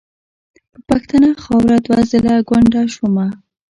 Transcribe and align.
په 0.71 0.79
پښتنه 0.89 1.29
خاوره 1.43 1.77
دوه 1.85 1.99
ځله 2.11 2.35
کونډه 2.47 2.81
شومه. 2.95 3.25